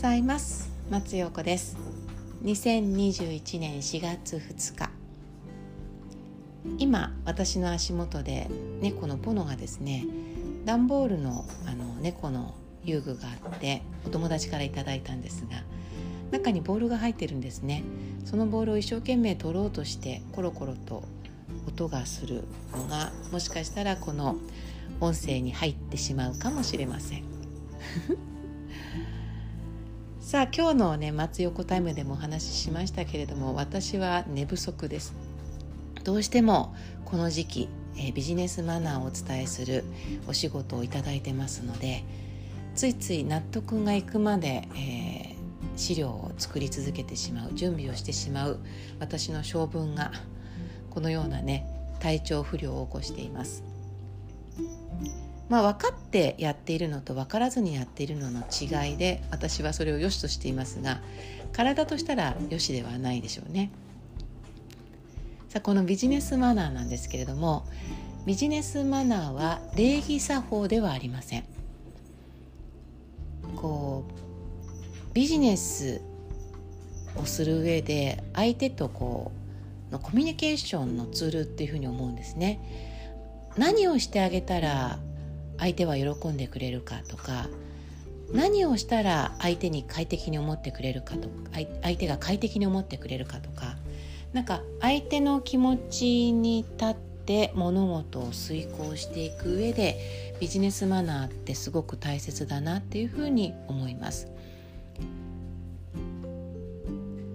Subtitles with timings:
[0.00, 0.70] ざいます。
[0.90, 1.76] 松陽子です。
[2.42, 4.90] 2021年4月2日。
[6.78, 8.48] 今私の足元で
[8.80, 10.06] 猫のポノがですね
[10.64, 15.64] 段ボールのあの猫の遊具があってお友達から頂いたんですが
[16.30, 17.82] 中にボールが入ってるんですね。
[18.24, 21.02] そのボールを一生懸命取ろうとしてコロコロと
[21.68, 22.44] 音がする
[22.74, 24.36] のがもしかしたらこの
[24.98, 27.24] 音声に入ってしまうかもしれません。
[30.20, 35.14] さあ今日のね松横タイムでもお話ししましたけれども私は寝不足です。
[36.04, 36.74] どうしても
[37.06, 39.82] この時期、えビジネスマナーをお伝えする
[40.28, 42.04] お仕事をいただいてますので
[42.74, 45.34] ついつい納得がいくまで、えー、
[45.76, 48.58] 資料を作り続けてしまう準備をしてしまう
[49.00, 50.12] 私の性分が
[50.90, 51.66] このようなね
[51.98, 53.64] 体調不良を起こしています。
[55.50, 61.00] まあ、分かってやっているのと分からずにやっているのの違いで私はそれを良しとしていますが
[61.52, 63.72] 体としたら良しではないでしょうね。
[65.48, 67.66] さあこのビジネスマナーなんですけれども
[68.24, 71.44] ビジネスマナーは礼儀作法ではありません。
[73.56, 76.00] こうビジネス
[77.16, 79.32] をする上で相手とこ
[79.90, 82.60] うのコミュニケーションのツールっていうふうに思うんですね。
[83.56, 85.00] 何をしてあげたら
[85.60, 87.46] 相手は喜んでくれるかとか
[88.32, 93.76] 何をしたら相手に快適に思ってくれるかと相手が快適に思ってくれるかとか
[94.32, 104.28] なんか相手の気持ちに立って物事を遂行していく上でビジネスマナーってすごく大切だなっていうふうに思います。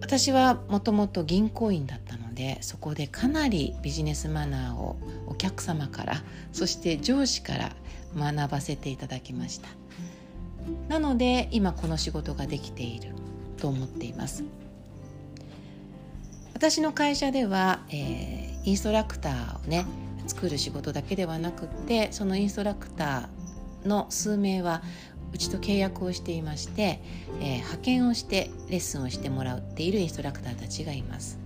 [0.00, 4.96] 私はもともと銀行員だったのでそこでかなりビジネスマナーを
[5.26, 7.76] お客様からそして上司から
[8.16, 9.68] 学ばせていただきました。
[10.88, 13.12] なので今この仕事ができている
[13.58, 14.44] と思っています。
[16.54, 19.84] 私の会社では、えー、インストラクターをね
[20.26, 24.82] 作る仕事だけではなくってそのインストラクターの数名は
[25.34, 27.02] うちと契約をしていまして、
[27.40, 31.39] えー、派遣をしてレッスンをしてもらっているインストラクターたちがいます。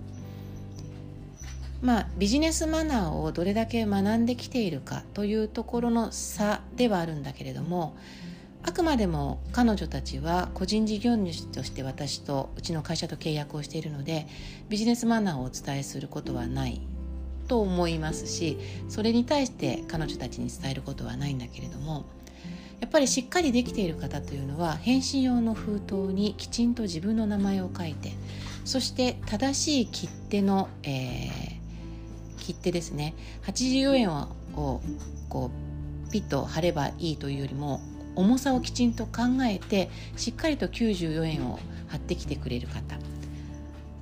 [1.85, 7.95] まあ、ビジネスマナーをどれだけ学んできているかというところの差ではあるんだけれども
[8.63, 14.25] あくまでも彼女たちは個人事業主として私とうちの会社と契約をしているので
[14.67, 16.81] ビジネスマナーをお伝えすることはない
[17.47, 18.57] と思いますし
[18.89, 22.05] それに対して彼女たちに伝えることはないんだけれども
[22.79, 28.13] やっぱりしっかりできている方というのは返信用の封筒にきちんと自分の名前を書いて
[28.63, 31.54] そして正しい切手の、えー
[32.45, 33.15] 切手ですね。
[33.43, 34.81] 84円をこ
[36.07, 37.81] うピッと貼ればいいというよりも
[38.15, 42.97] 重さをきちんと考えてしっかりと94円を貼ってきてくれる方。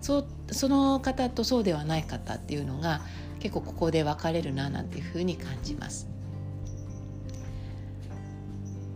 [0.02, 3.02] そその方とそうではない方っていうのが
[3.40, 6.10] 結構ここで分かれるななんていうふうに感じます。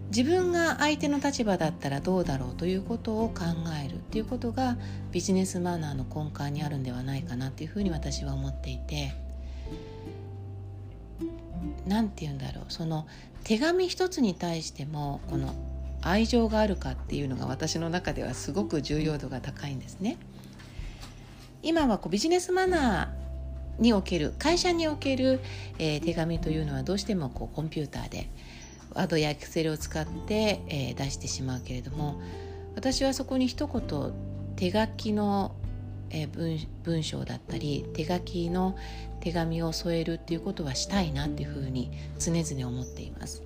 [0.09, 3.43] 自分が相手の立場だったらどうだろうということを考
[3.83, 4.77] えるっていうことが
[5.11, 9.26] ビジネスマナーの根幹にあるんではないかなっていうふうに私は思っていて。
[11.85, 13.07] 何て言うんだろうその
[13.43, 15.53] 手紙一つに対してもこの
[16.01, 20.17] 愛情があるかっていうのが私の中ではすごく重要度が高いんですね。
[21.63, 25.39] 今はこうビジネスマナーにおける会社における、
[25.79, 28.29] えー、手紙というのはどうしてもこうコンピューターで
[28.93, 32.21] ワードやエクセルを使って、えー、出してしまうけれども
[32.75, 34.13] 私はそこに一言
[34.55, 35.55] 手書きの
[36.09, 38.75] え文文章だったり手書きの
[39.27, 43.43] 手紙を添えるっていうことはしたいなっていうふうに常々思っています。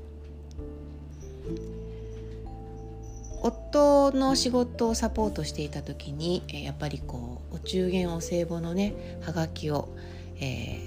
[3.42, 8.94] 夫の仕事をサポートしていた時にやっぱりこうお中元お歳暮のね
[9.25, 9.90] はがきを、
[10.40, 10.80] え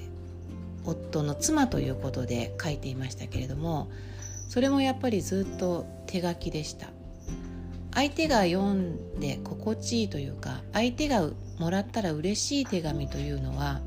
[0.85, 3.91] ー、夫の妻ということで書いていましたけれども
[4.49, 6.91] それもやっぱりずっと手書きでした
[7.93, 13.81] 相手が読んで心地いいというか相手がもらったら嬉しい手紙というのは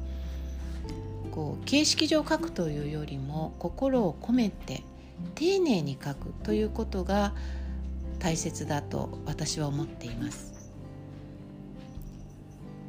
[1.38, 4.82] こう形式上書くというよりも心を込めて
[5.36, 7.36] 丁寧に書くということが
[8.18, 10.72] 大切だと私は思っています。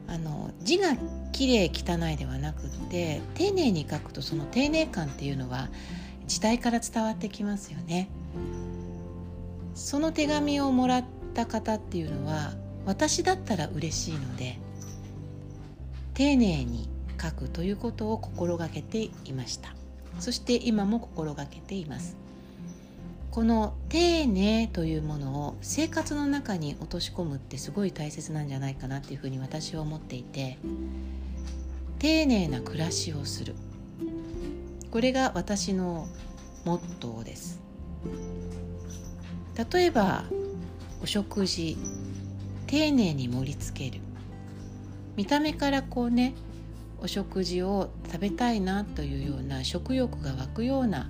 [0.07, 0.97] あの字が
[1.33, 5.69] きれい汚いではなくって丁寧に書くとその丁寧感っていうのは
[6.27, 8.09] 時代から伝わってきますよね。
[9.75, 11.05] その手紙をもらっ
[11.35, 12.55] た方っていうのは
[12.87, 14.59] 私だったら嬉しいので
[16.15, 16.89] 丁寧に
[17.21, 19.75] 書くということを心がけていました。
[20.19, 22.17] そして今も心がけています。
[23.31, 30.59] この丁寧というものを生活の中に落とし込むってすごい大切なんじゃないかなっていうふうに私は思っていて
[31.99, 33.55] 丁寧な暮らしをする。
[34.91, 36.09] これが私の
[36.65, 37.61] モットーです。
[39.73, 40.25] 例えば
[41.03, 41.77] お食事
[42.67, 44.03] 丁寧に盛り付ける。
[45.17, 46.35] 見た目からこうね
[47.01, 51.09] お食事を食べたいなというような食欲が湧くような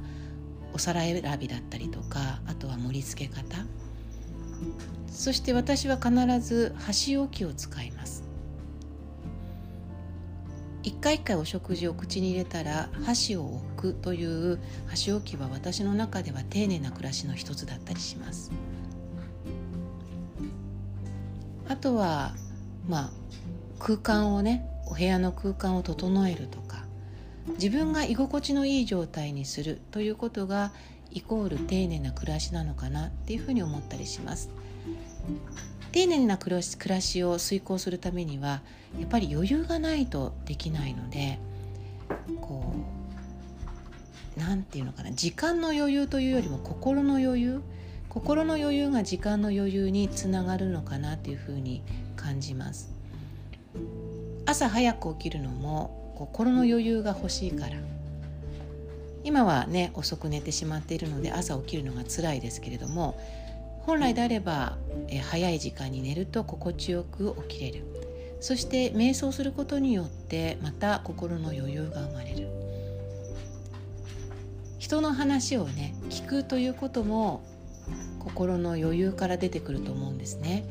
[0.73, 3.65] お皿選びだったりとかあとは盛り付け方。
[5.11, 8.23] そして私は必ず箸置きを使います。
[10.83, 13.45] 一回一回お食事を口に入れたら箸を
[13.77, 18.51] 置くという箸置きは私の中では丁寧な暮らしの一つだったりします。
[21.69, 22.35] あとは
[22.89, 23.11] まあ
[23.79, 26.85] 空間をねお部屋の空間を整えるとか
[27.55, 30.73] 自分が居心地のいい状態にするということが
[31.11, 34.51] イコール丁寧な暮らしなのかなっていうふうに思ったりします。
[35.93, 38.63] 丁寧な暮らしを遂行するためには
[38.99, 41.39] やっぱり余裕がないとできないので
[42.41, 42.75] こ
[44.37, 47.63] う何て言うのかな時間の余裕というよりも心の余裕
[48.09, 51.83] 心の余裕が時間の余裕につながるのかなというふうに
[52.17, 52.91] 感じます。
[54.49, 57.77] 朝早く起きるのも心の余裕が欲しいから。
[59.23, 63.21] 今はね遅く寝てしまっているので朝起きるのが辛いですけれども
[63.81, 64.79] 本来であれば
[65.09, 67.85] え早い時間に寝ると心地よく起きれる。
[68.41, 72.49] そして瞑想することによってまた心の余裕が生まれる。
[74.79, 77.43] 人の話をね聞くということも
[78.21, 80.65] 心の余裕から出てくると思うんですね。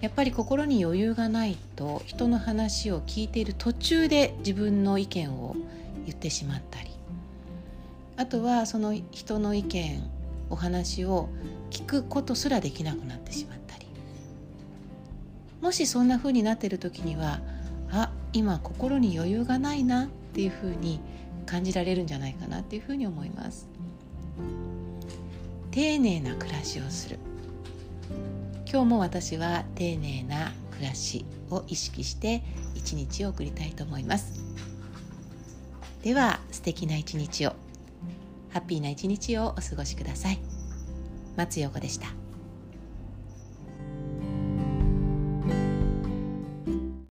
[0.00, 5.56] やっぱり心に余裕がないと人の話を聞いている途中で自分の意見を
[6.04, 6.90] 言ってしまったり。
[8.16, 10.02] あとはその人の意見
[10.48, 11.28] お話を
[11.70, 13.86] 聞くことすらできなくなってしまったり。
[15.60, 17.40] もしそんな風になっている時には
[17.90, 21.00] あ今心に余裕がないなっていう風に
[21.46, 23.68] 感じられるんじゃないかなっていう風に思います。
[25.70, 27.18] 丁寧な暮らしをする。
[28.68, 32.42] 今日も私は丁寧な暮らしを意識して
[32.74, 34.40] 一日を送りたいと思います。
[36.02, 37.52] では素敵な一日を。
[38.50, 40.38] ハッピーな一日をお過ごしください。
[41.36, 42.25] 松横でした。